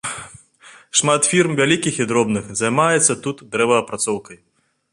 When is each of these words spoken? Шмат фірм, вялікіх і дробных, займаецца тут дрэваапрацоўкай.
Шмат 1.01 1.27
фірм, 1.31 1.51
вялікіх 1.59 1.99
і 2.03 2.07
дробных, 2.11 2.49
займаецца 2.63 3.19
тут 3.27 3.45
дрэваапрацоўкай. 3.55 4.37